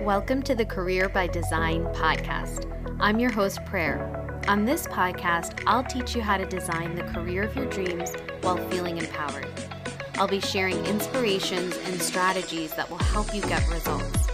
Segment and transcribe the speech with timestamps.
[0.00, 2.64] Welcome to the Career by Design podcast.
[3.00, 4.40] I'm your host, Prayer.
[4.48, 8.56] On this podcast, I'll teach you how to design the career of your dreams while
[8.70, 9.46] feeling empowered.
[10.14, 14.26] I'll be sharing inspirations and strategies that will help you get results.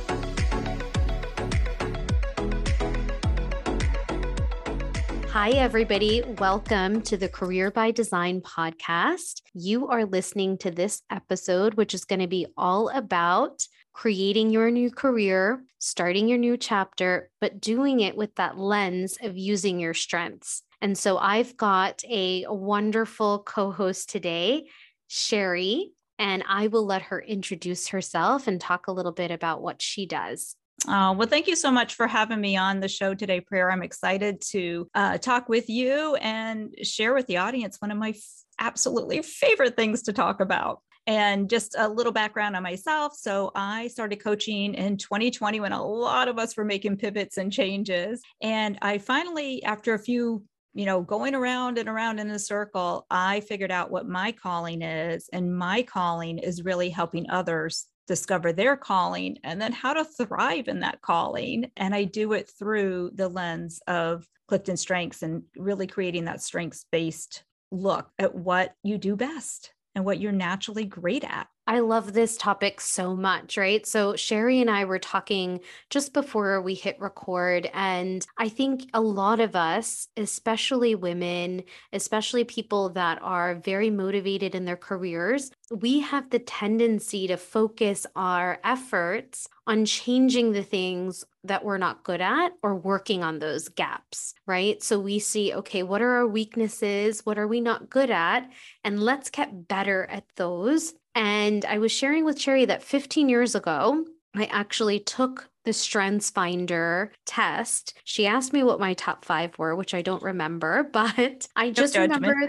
[5.33, 6.23] Hi, everybody.
[6.39, 9.43] Welcome to the Career by Design podcast.
[9.53, 14.71] You are listening to this episode, which is going to be all about creating your
[14.71, 19.95] new career, starting your new chapter, but doing it with that lens of using your
[19.95, 20.63] strengths.
[20.83, 24.67] And so I've got a wonderful co host today,
[25.09, 29.81] Sherry, and I will let her introduce herself and talk a little bit about what
[29.81, 30.57] she does.
[30.87, 33.73] Uh, well, thank you so much for having me on the show today, Prayer.
[33.73, 38.11] I'm excited to uh, talk with you and share with the audience one of my
[38.11, 38.19] f-
[38.59, 40.83] absolutely favorite things to talk about.
[41.07, 43.15] And just a little background on myself.
[43.17, 47.53] So, I started coaching in 2020 when a lot of us were making pivots and
[47.53, 48.21] changes.
[48.41, 50.45] And I finally, after a few
[50.77, 54.83] you know, going around and around in a circle, I figured out what my calling
[54.83, 55.27] is.
[55.33, 60.69] And my calling is really helping others discover their calling and then how to thrive
[60.69, 61.71] in that calling.
[61.79, 66.85] And I do it through the lens of Clifton Strengths and really creating that strengths
[66.93, 71.49] based look at what you do best and what you're naturally great at.
[71.69, 73.85] I love this topic so much, right?
[73.85, 77.69] So, Sherry and I were talking just before we hit record.
[77.75, 84.55] And I think a lot of us, especially women, especially people that are very motivated
[84.55, 91.25] in their careers, we have the tendency to focus our efforts on changing the things
[91.43, 94.81] that we're not good at or working on those gaps, right?
[94.83, 97.27] So we see, okay, what are our weaknesses?
[97.27, 98.49] What are we not good at?
[98.85, 103.55] And let's get better at those and I was sharing with Sherry that 15 years
[103.55, 107.93] ago, I actually took the Strengths Finder test.
[108.05, 111.95] She asked me what my top five were, which I don't remember, but I just
[111.95, 112.35] no remember.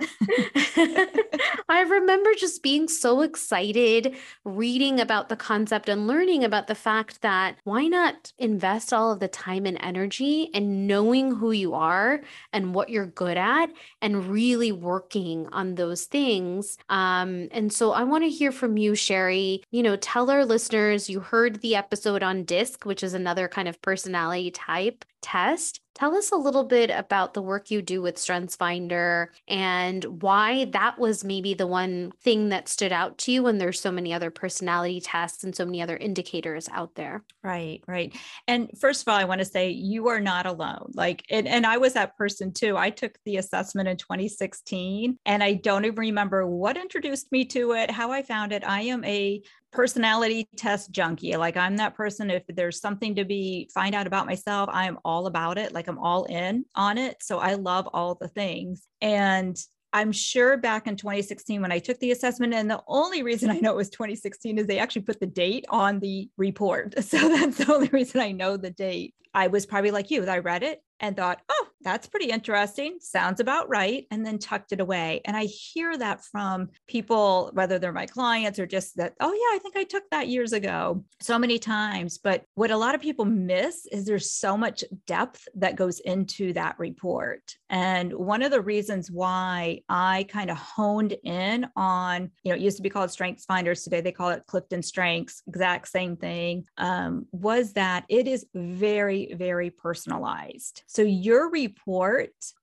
[1.70, 7.22] I remember just being so excited reading about the concept and learning about the fact
[7.24, 12.22] that why not invest all of the time and energy and knowing who you are
[12.54, 16.78] and what you're good at and really working on those things.
[16.90, 19.64] Um, and so I want to hear from you, Sherry.
[19.72, 23.68] You know, tell our listeners you heard the episode on DISC, which is another kind
[23.68, 25.82] of personality type test.
[25.94, 31.00] Tell us a little bit about the work you do with StrengthsFinder and why that
[31.00, 34.30] was maybe the one thing that stood out to you when there's so many other
[34.30, 37.24] personality tests and so many other indicators out there.
[37.44, 38.16] Right, right.
[38.48, 40.92] And first of all, I want to say you are not alone.
[40.94, 42.78] Like, and, and I was that person too.
[42.78, 47.72] I took the assessment in 2016 and I don't even remember what introduced me to
[47.72, 48.64] it, how I found it.
[48.64, 51.36] I am a personality test junkie.
[51.38, 52.30] Like I'm that person.
[52.30, 55.74] If there's something to be find out about myself, I am all about it.
[55.74, 57.18] Like I'm all in on it.
[57.22, 58.88] So I love all the things.
[59.02, 59.58] And
[59.94, 63.60] I'm sure back in 2016 when I took the assessment, and the only reason I
[63.60, 66.94] know it was 2016 is they actually put the date on the report.
[67.08, 69.16] So that's the only reason I know the date.
[69.34, 72.98] I was probably like you, I read it and thought, oh, that's pretty interesting.
[73.00, 74.06] Sounds about right.
[74.12, 75.22] And then tucked it away.
[75.26, 79.56] And I hear that from people, whether they're my clients or just that, oh, yeah,
[79.56, 82.18] I think I took that years ago so many times.
[82.18, 86.54] But what a lot of people miss is there's so much depth that goes into
[86.54, 87.42] that report.
[87.70, 92.62] And one of the reasons why I kind of honed in on, you know, it
[92.62, 93.84] used to be called Strengths Finders.
[93.84, 99.34] Today they call it Clifton Strengths, exact same thing, um, was that it is very,
[99.34, 100.84] very personalized.
[100.88, 101.67] So your report,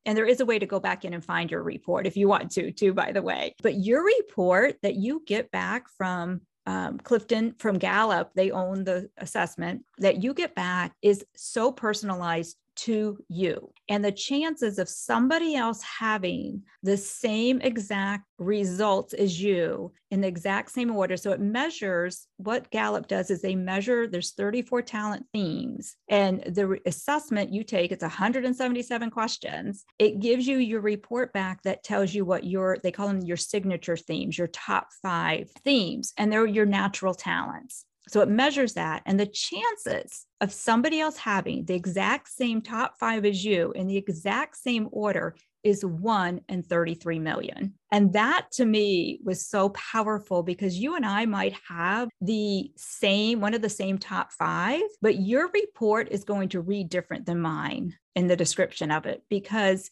[0.05, 2.29] and there is a way to go back in and find your report if you
[2.29, 6.99] want to, too, by the way, but your report that you get back from um,
[6.99, 13.19] Clifton from Gallup, they own the assessment that you get back is so personalized to
[13.29, 13.71] you.
[13.89, 20.29] And the chances of somebody else having the same exact results as you in the
[20.29, 21.17] exact same order.
[21.17, 26.79] So it measures what Gallup does is they measure there's 34 talent themes and the
[26.87, 29.85] assessment you take it's 177 questions.
[29.99, 33.37] It gives you your report back that tells you what your they call them your
[33.37, 37.85] signature themes, your top 5 themes and they're your natural talents.
[38.09, 39.03] So it measures that.
[39.07, 43.87] And the chances of somebody else having the exact same top five as you in
[43.87, 47.73] the exact same order is one in 33 million.
[47.91, 53.41] And that to me was so powerful because you and I might have the same,
[53.41, 57.41] one of the same top five, but your report is going to read different than
[57.41, 59.91] mine in the description of it because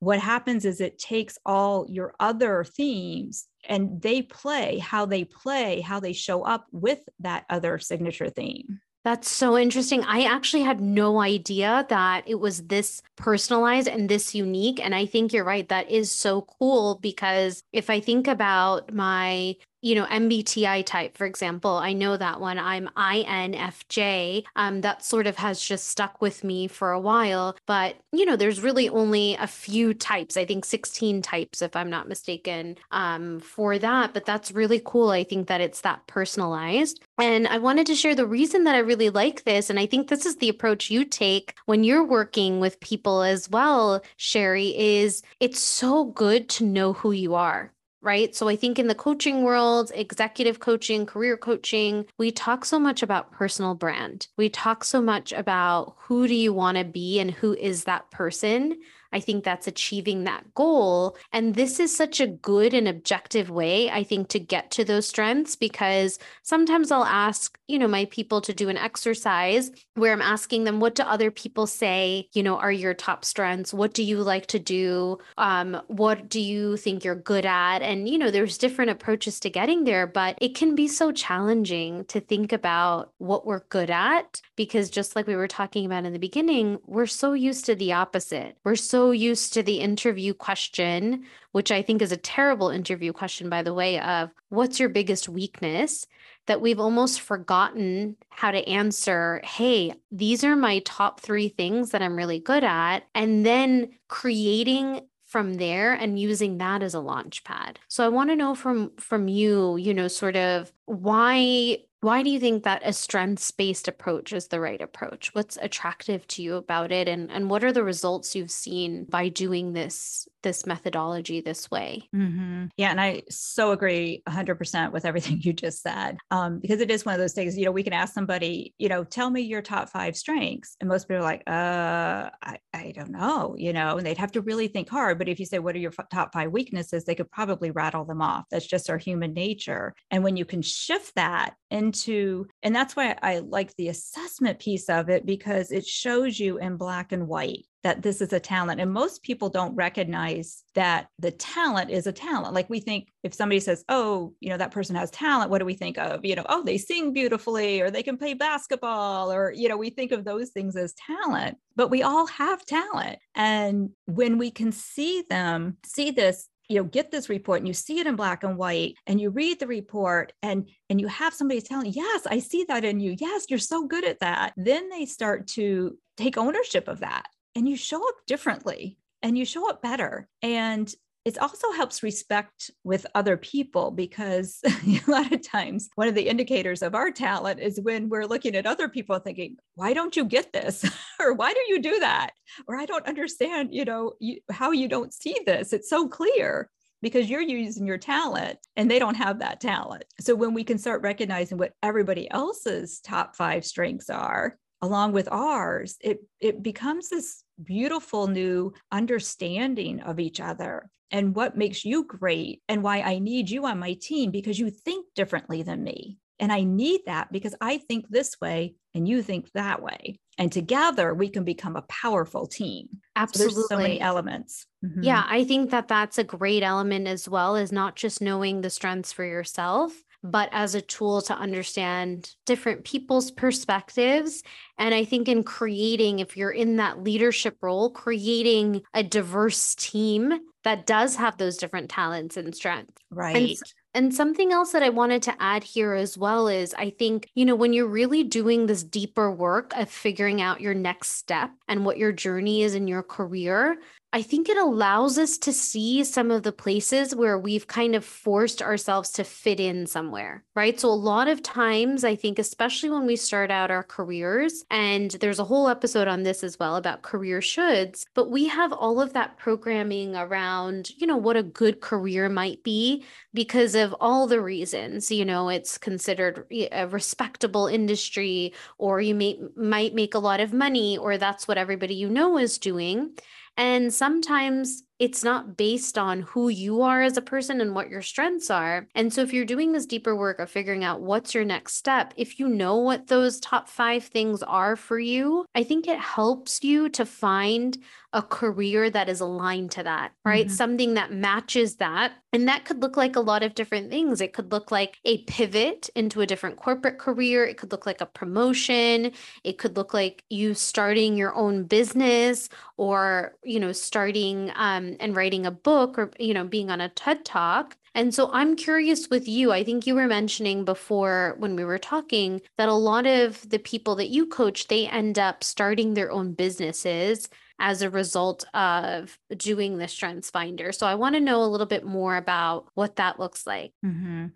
[0.00, 5.80] what happens is it takes all your other themes and they play how they play,
[5.80, 8.80] how they show up with that other signature theme.
[9.02, 10.02] That's so interesting.
[10.04, 14.78] I actually had no idea that it was this personalized and this unique.
[14.78, 15.66] And I think you're right.
[15.70, 21.26] That is so cool because if I think about my you know, MBTI type, for
[21.26, 22.58] example, I know that one.
[22.58, 24.44] I'm INFJ.
[24.56, 27.56] Um, that sort of has just stuck with me for a while.
[27.66, 31.90] But, you know, there's really only a few types, I think 16 types, if I'm
[31.90, 34.12] not mistaken, um, for that.
[34.12, 35.10] But that's really cool.
[35.10, 37.00] I think that it's that personalized.
[37.18, 39.70] And I wanted to share the reason that I really like this.
[39.70, 43.48] And I think this is the approach you take when you're working with people as
[43.48, 48.34] well, Sherry, is it's so good to know who you are right?
[48.34, 53.02] So I think in the coaching world, executive coaching, career coaching, we talk so much
[53.02, 54.28] about personal brand.
[54.36, 58.10] We talk so much about who do you want to be and who is that
[58.10, 58.78] person
[59.12, 61.16] I think that's achieving that goal.
[61.32, 65.08] And this is such a good and objective way, I think, to get to those
[65.08, 70.22] strengths because sometimes I'll ask, you know, my people to do an exercise where I'm
[70.22, 73.74] asking them, what do other people say, you know, are your top strengths?
[73.74, 75.18] What do you like to do?
[75.38, 77.82] Um, what do you think you're good at?
[77.82, 82.04] And, you know, there's different approaches to getting there, but it can be so challenging
[82.06, 86.12] to think about what we're good at because just like we were talking about in
[86.12, 88.56] the beginning, we're so used to the opposite.
[88.64, 93.14] We're so so used to the interview question, which I think is a terrible interview
[93.14, 96.06] question, by the way, of what's your biggest weakness,
[96.46, 102.02] that we've almost forgotten how to answer, hey, these are my top three things that
[102.02, 103.04] I'm really good at.
[103.14, 107.78] And then creating from there and using that as a launch pad.
[107.88, 112.30] So I want to know from from you, you know, sort of why why do
[112.30, 115.34] you think that a strengths based approach is the right approach?
[115.34, 119.28] What's attractive to you about it and and what are the results you've seen by
[119.28, 122.10] doing this this methodology this way?
[122.14, 122.66] Mm-hmm.
[122.76, 126.18] Yeah, and I so agree 100% with everything you just said.
[126.32, 128.88] Um, because it is one of those things, you know, we can ask somebody, you
[128.88, 132.92] know, tell me your top 5 strengths and most people are like, "Uh, I I
[132.96, 135.60] don't know," you know, and they'd have to really think hard, but if you say
[135.60, 138.46] what are your f- top 5 weaknesses, they could probably rattle them off.
[138.50, 139.94] That's just our human nature.
[140.10, 144.88] And when you can shift that into and that's why I like the assessment piece
[144.88, 148.80] of it because it shows you in black and white that this is a talent
[148.80, 152.54] and most people don't recognize that the talent is a talent.
[152.54, 155.64] Like we think if somebody says oh you know that person has talent what do
[155.64, 156.24] we think of?
[156.24, 159.90] You know oh they sing beautifully or they can play basketball or you know we
[159.90, 163.18] think of those things as talent but we all have talent.
[163.34, 167.74] And when we can see them see this you know get this report and you
[167.74, 171.34] see it in black and white and you read the report and and you have
[171.34, 173.16] somebody telling yes i see that in you.
[173.18, 174.54] Yes you're so good at that.
[174.56, 179.44] Then they start to take ownership of that and you show up differently and you
[179.44, 180.28] show up better.
[180.42, 180.92] And
[181.24, 186.28] it also helps respect with other people because a lot of times one of the
[186.28, 190.24] indicators of our talent is when we're looking at other people thinking why don't you
[190.24, 190.84] get this?
[191.20, 192.30] Or why do you do that?
[192.66, 195.74] Or i don't understand you know you, how you don't see this.
[195.74, 196.70] It's so clear
[197.02, 200.04] because you're using your talent and they don't have that talent.
[200.20, 205.28] So when we can start recognizing what everybody else's top five strengths are along with
[205.30, 212.04] ours it it becomes this beautiful new understanding of each other and what makes you
[212.04, 216.18] great and why I need you on my team because you think differently than me.
[216.38, 220.18] And I need that because I think this way and you think that way.
[220.38, 222.88] And together we can become a powerful team.
[223.14, 223.52] Absolutely.
[223.52, 224.66] So there's so many elements.
[224.82, 225.02] Mm-hmm.
[225.02, 228.70] Yeah, I think that that's a great element as well as not just knowing the
[228.70, 234.42] strengths for yourself, but as a tool to understand different people's perspectives.
[234.78, 240.40] And I think in creating, if you're in that leadership role, creating a diverse team
[240.64, 243.02] that does have those different talents and strengths.
[243.10, 243.36] Right.
[243.36, 243.56] And,
[243.92, 247.44] and something else that I wanted to add here as well is I think, you
[247.44, 251.84] know, when you're really doing this deeper work of figuring out your next step and
[251.84, 253.78] what your journey is in your career,
[254.12, 258.04] I think it allows us to see some of the places where we've kind of
[258.04, 260.80] forced ourselves to fit in somewhere, right?
[260.80, 265.12] So, a lot of times, I think, especially when we start out our careers, and
[265.12, 269.00] there's a whole episode on this as well about career shoulds, but we have all
[269.00, 274.26] of that programming around, you know, what a good career might be because of all
[274.26, 275.12] the reasons.
[275.12, 280.52] You know, it's considered a respectable industry, or you may, might make a lot of
[280.52, 283.12] money, or that's what everybody you know is doing.
[283.60, 288.02] And sometimes it's not based on who you are as a person and what your
[288.02, 288.86] strengths are.
[288.94, 292.12] And so if you're doing this deeper work of figuring out what's your next step,
[292.18, 296.62] if you know what those top five things are for you, I think it helps
[296.62, 297.78] you to find
[298.12, 300.46] a career that is aligned to that, right?
[300.46, 300.54] Mm-hmm.
[300.54, 302.12] Something that matches that.
[302.32, 304.20] And that could look like a lot of different things.
[304.20, 307.44] It could look like a pivot into a different corporate career.
[307.44, 309.12] It could look like a promotion.
[309.44, 314.50] It could look like you starting your own business or, you know, starting
[314.98, 317.76] and writing a book or, you know, being on a TED talk.
[317.94, 319.52] And so I'm curious with you.
[319.52, 323.58] I think you were mentioning before when we were talking that a lot of the
[323.58, 327.28] people that you coach, they end up starting their own businesses
[327.60, 331.66] as a result of doing the strengths finder so i want to know a little
[331.66, 333.72] bit more about what that looks like.
[333.84, 334.26] Mm-hmm.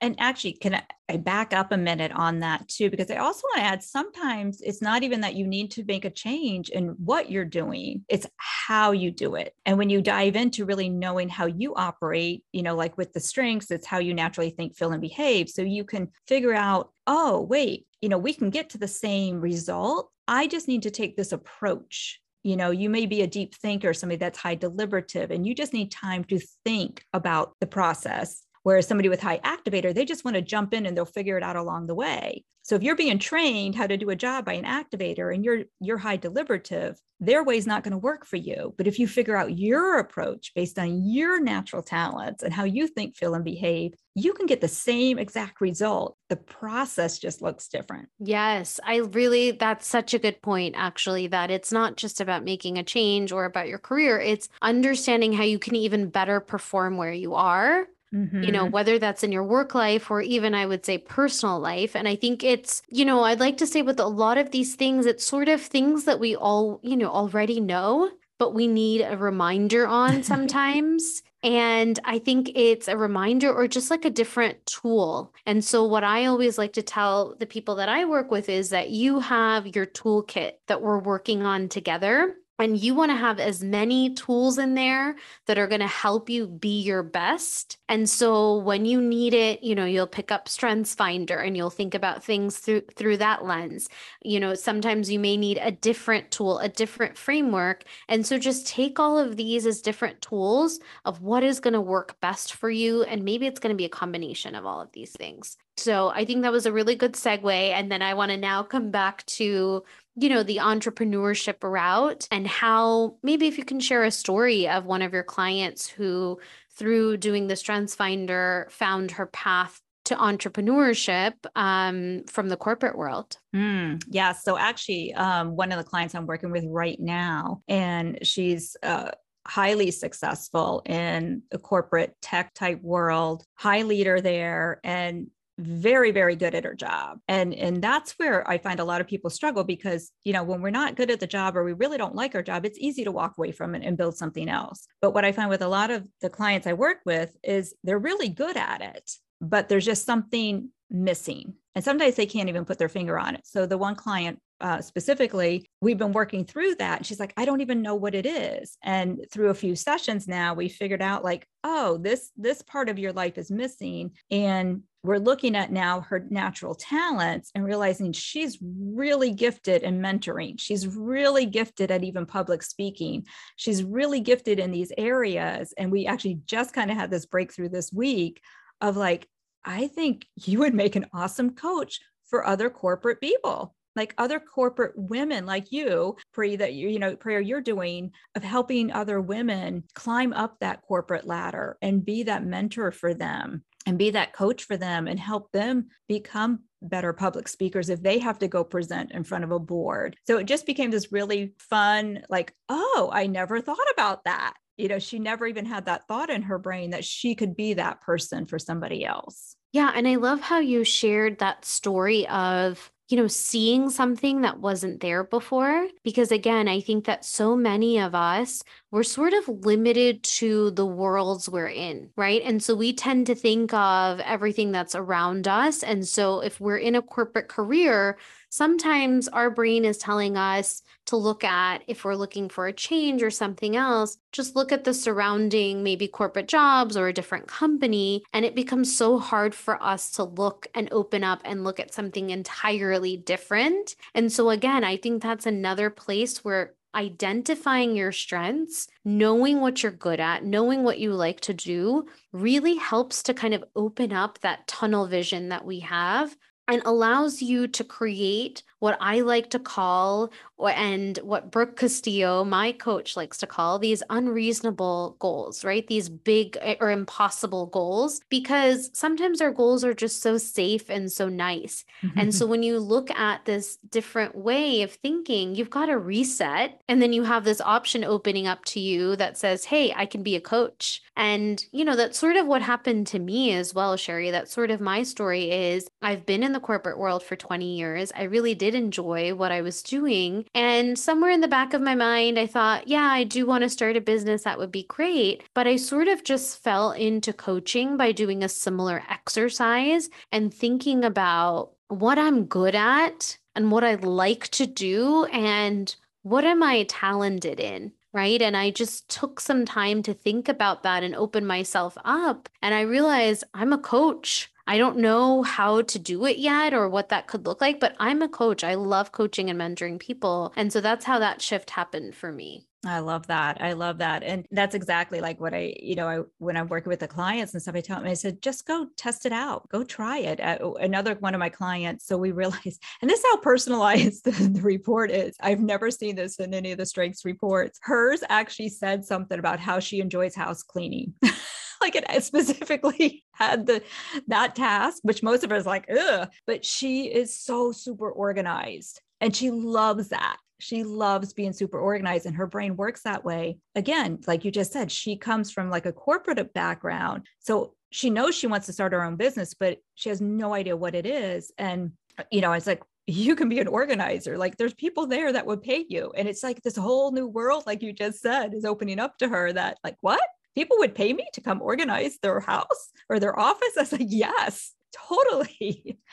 [0.00, 3.42] and actually can I, I back up a minute on that too because i also
[3.44, 6.96] want to add sometimes it's not even that you need to make a change in
[6.98, 8.26] what you're doing it's
[8.66, 9.54] how you do it.
[9.66, 13.20] And when you dive into really knowing how you operate you know like with the
[13.20, 15.48] strengths it's how you naturally think feel and behave.
[15.48, 19.40] So you can figure out oh wait you know we can get to the same
[19.40, 20.10] result.
[20.28, 23.94] I just need to take this approach you know you may be a deep thinker
[23.94, 28.86] somebody that's high deliberative and you just need time to think about the process whereas
[28.86, 31.56] somebody with high activator they just want to jump in and they'll figure it out
[31.56, 34.64] along the way so if you're being trained how to do a job by an
[34.64, 38.72] activator and you're you're high deliberative, their way is not going to work for you.
[38.78, 42.86] But if you figure out your approach based on your natural talents and how you
[42.86, 46.16] think, feel, and behave, you can get the same exact result.
[46.28, 48.08] The process just looks different.
[48.20, 52.78] Yes, I really that's such a good point actually that it's not just about making
[52.78, 57.12] a change or about your career, it's understanding how you can even better perform where
[57.12, 58.42] you are Mm-hmm.
[58.42, 61.96] you know, whether that's in your work life or even I would say personal life.
[61.96, 64.74] And I think it's, you know, I'd like to say with a lot of these
[64.74, 69.00] things, it's sort of things that we all, you know, already know, but we need
[69.00, 71.22] a reminder on sometimes.
[71.42, 75.32] And I think it's a reminder or just like a different tool.
[75.46, 78.68] And so, what I always like to tell the people that I work with is
[78.70, 82.36] that you have your toolkit that we're working on together.
[82.62, 85.16] And you want to have as many tools in there
[85.46, 87.76] that are going to help you be your best.
[87.88, 91.70] And so when you need it, you know, you'll pick up Strengths Finder and you'll
[91.70, 93.88] think about things through through that lens.
[94.22, 97.82] You know, sometimes you may need a different tool, a different framework.
[98.08, 101.80] And so just take all of these as different tools of what is going to
[101.80, 104.92] work best for you and maybe it's going to be a combination of all of
[104.92, 105.56] these things.
[105.78, 108.62] So I think that was a really good segue and then I want to now
[108.62, 109.82] come back to
[110.14, 114.84] you know, the entrepreneurship route and how maybe if you can share a story of
[114.84, 116.38] one of your clients who,
[116.76, 123.36] through doing the Strengths Finder, found her path to entrepreneurship um, from the corporate world.
[123.54, 124.32] Mm, yeah.
[124.32, 129.12] So actually, um, one of the clients I'm working with right now, and she's uh,
[129.46, 135.28] highly successful in the corporate tech type world, high leader there, and
[135.58, 137.18] very very good at her job.
[137.28, 140.62] And and that's where i find a lot of people struggle because you know when
[140.62, 143.04] we're not good at the job or we really don't like our job it's easy
[143.04, 144.86] to walk away from it and build something else.
[145.00, 147.98] But what i find with a lot of the clients i work with is they're
[147.98, 152.78] really good at it but there's just something missing and sometimes they can't even put
[152.78, 156.98] their finger on it so the one client uh, specifically, we've been working through that.
[156.98, 158.78] And she's like, I don't even know what it is.
[158.82, 162.98] And through a few sessions now, we figured out like, oh, this this part of
[162.98, 168.56] your life is missing, and we're looking at now her natural talents and realizing she's
[168.62, 170.60] really gifted in mentoring.
[170.60, 173.26] She's really gifted at even public speaking.
[173.56, 175.74] She's really gifted in these areas.
[175.76, 178.40] And we actually just kind of had this breakthrough this week
[178.80, 179.26] of like,
[179.64, 184.92] I think you would make an awesome coach for other corporate people like other corporate
[184.96, 189.84] women like you pre that you you know prayer you're doing of helping other women
[189.94, 194.64] climb up that corporate ladder and be that mentor for them and be that coach
[194.64, 199.12] for them and help them become better public speakers if they have to go present
[199.12, 200.16] in front of a board.
[200.26, 204.54] So it just became this really fun, like, oh, I never thought about that.
[204.76, 207.74] You know, she never even had that thought in her brain that she could be
[207.74, 209.56] that person for somebody else.
[209.72, 209.92] Yeah.
[209.94, 215.00] And I love how you shared that story of you know, seeing something that wasn't
[215.00, 215.86] there before.
[216.02, 220.86] Because again, I think that so many of us, we're sort of limited to the
[220.86, 222.40] worlds we're in, right?
[222.42, 225.82] And so we tend to think of everything that's around us.
[225.82, 228.16] And so if we're in a corporate career,
[228.52, 233.22] sometimes our brain is telling us to look at if we're looking for a change
[233.22, 238.22] or something else, just look at the surrounding maybe corporate jobs or a different company.
[238.34, 241.94] And it becomes so hard for us to look and open up and look at
[241.94, 243.96] something entirely different.
[244.14, 249.92] And so, again, I think that's another place where identifying your strengths, knowing what you're
[249.92, 254.38] good at, knowing what you like to do really helps to kind of open up
[254.40, 256.36] that tunnel vision that we have
[256.68, 260.32] and allows you to create what I like to call,
[260.68, 265.86] and what Brooke Castillo, my coach, likes to call these unreasonable goals, right?
[265.86, 271.10] These big eh, or impossible goals, because sometimes our goals are just so safe and
[271.10, 271.84] so nice.
[272.16, 276.80] and so when you look at this different way of thinking, you've got to reset.
[276.88, 280.22] And then you have this option opening up to you that says, hey, I can
[280.22, 281.02] be a coach.
[281.16, 284.30] And, you know, that's sort of what happened to me as well, Sherry.
[284.30, 288.12] That's sort of my story is I've been in the corporate world for 20 years.
[288.16, 290.46] I really did enjoy what I was doing.
[290.54, 293.70] And somewhere in the back of my mind, I thought, yeah, I do want to
[293.70, 294.42] start a business.
[294.42, 295.44] That would be great.
[295.54, 301.04] But I sort of just fell into coaching by doing a similar exercise and thinking
[301.04, 306.84] about what I'm good at and what I like to do and what am I
[306.84, 307.92] talented in?
[308.12, 308.42] right?
[308.42, 312.48] And I just took some time to think about that and open myself up.
[312.60, 314.51] And I realized I'm a coach.
[314.66, 317.94] I don't know how to do it yet or what that could look like, but
[317.98, 318.62] I'm a coach.
[318.64, 320.52] I love coaching and mentoring people.
[320.56, 322.66] And so that's how that shift happened for me.
[322.84, 323.62] I love that.
[323.62, 324.24] I love that.
[324.24, 327.52] And that's exactly like what I, you know, I, when I'm working with the clients
[327.52, 330.40] and stuff, I tell them, I said, just go test it out, go try it.
[330.40, 332.06] Uh, another one of my clients.
[332.06, 335.36] So we realized, and this is how personalized the, the report is.
[335.40, 337.78] I've never seen this in any of the strengths reports.
[337.82, 341.14] Hers actually said something about how she enjoys house cleaning.
[341.82, 343.82] like it specifically had the
[344.28, 349.36] that task, which most of us like, ugh, but she is so super organized and
[349.36, 350.36] she loves that.
[350.58, 353.58] She loves being super organized and her brain works that way.
[353.74, 357.26] Again, like you just said, she comes from like a corporate background.
[357.40, 360.76] So she knows she wants to start her own business, but she has no idea
[360.76, 361.52] what it is.
[361.58, 361.92] And,
[362.30, 364.38] you know, it's like, you can be an organizer.
[364.38, 366.12] Like there's people there that would pay you.
[366.16, 369.28] And it's like this whole new world, like you just said, is opening up to
[369.28, 370.22] her that, like, what?
[370.54, 373.72] People would pay me to come organize their house or their office.
[373.76, 375.98] I was like, yes, totally.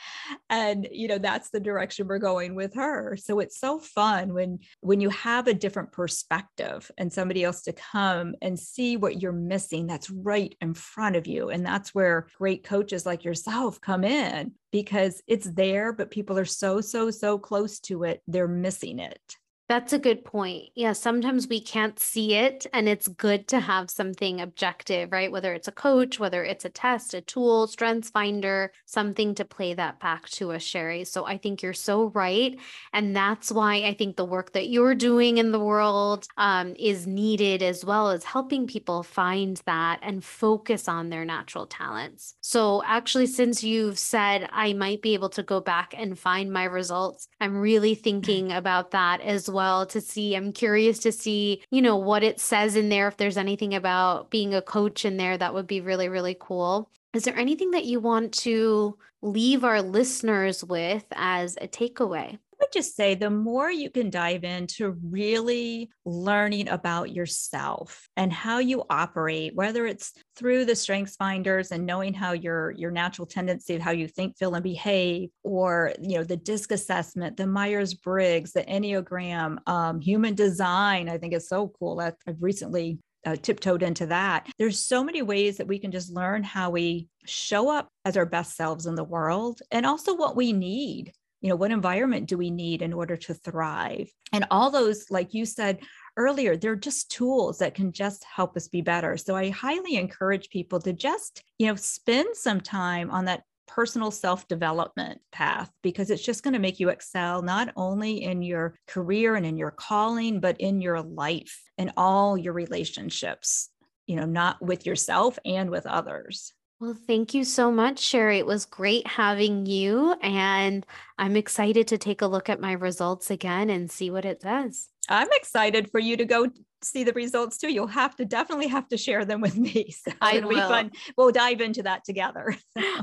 [0.48, 3.16] And you know, that's the direction we're going with her.
[3.16, 7.72] So it's so fun when when you have a different perspective and somebody else to
[7.72, 11.50] come and see what you're missing that's right in front of you.
[11.50, 16.44] And that's where great coaches like yourself come in because it's there, but people are
[16.44, 19.36] so, so, so close to it, they're missing it.
[19.70, 20.70] That's a good point.
[20.74, 25.30] Yeah, sometimes we can't see it, and it's good to have something objective, right?
[25.30, 29.74] Whether it's a coach, whether it's a test, a tool, strengths finder, something to play
[29.74, 31.04] that back to us, Sherry.
[31.04, 32.58] So I think you're so right.
[32.92, 37.06] And that's why I think the work that you're doing in the world um, is
[37.06, 42.34] needed, as well as helping people find that and focus on their natural talents.
[42.40, 46.64] So, actually, since you've said I might be able to go back and find my
[46.64, 50.34] results, I'm really thinking about that as well well to see.
[50.34, 53.08] I'm curious to see, you know, what it says in there.
[53.08, 56.90] If there's anything about being a coach in there, that would be really, really cool.
[57.12, 62.38] Is there anything that you want to leave our listeners with as a takeaway?
[62.38, 68.32] I would just say the more you can dive into really learning about yourself and
[68.32, 73.26] how you operate, whether it's through the strengths finders and knowing how your your natural
[73.26, 77.46] tendency of how you think, feel, and behave, or you know the DISC assessment, the
[77.46, 81.96] Myers Briggs, the Enneagram, um, human design, I think is so cool.
[81.96, 84.48] That I've recently uh, tiptoed into that.
[84.58, 88.24] There's so many ways that we can just learn how we show up as our
[88.24, 92.36] best selves in the world and also what we need you know what environment do
[92.36, 95.78] we need in order to thrive and all those like you said
[96.16, 100.50] earlier they're just tools that can just help us be better so i highly encourage
[100.50, 106.10] people to just you know spend some time on that personal self development path because
[106.10, 109.70] it's just going to make you excel not only in your career and in your
[109.70, 113.70] calling but in your life and all your relationships
[114.06, 118.38] you know not with yourself and with others well, thank you so much, Sherry.
[118.38, 120.14] It was great having you.
[120.22, 120.86] And
[121.18, 124.88] I'm excited to take a look at my results again and see what it says.
[125.08, 126.46] I'm excited for you to go
[126.82, 127.72] see the results too.
[127.72, 129.94] You'll have to definitely have to share them with me.
[130.04, 130.56] So I it'll will.
[130.56, 130.90] be fun.
[131.16, 132.56] We'll dive into that together.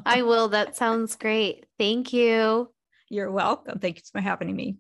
[0.06, 0.48] I will.
[0.50, 1.66] That sounds great.
[1.78, 2.72] Thank you.
[3.10, 3.80] You're welcome.
[3.80, 4.78] Thank you for having me.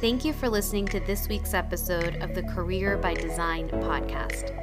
[0.00, 4.54] Thank you for listening to this week's episode of the Career by Design podcast.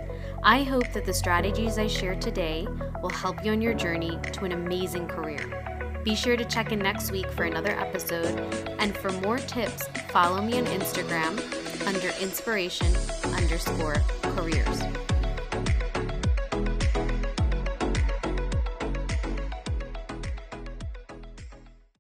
[0.44, 2.68] I hope that the strategies I share today
[3.02, 5.75] will help you on your journey to an amazing career.
[6.06, 8.40] Be sure to check in next week for another episode,
[8.78, 11.36] and for more tips, follow me on Instagram
[11.88, 12.96] under inspiration
[13.34, 14.84] underscore careers.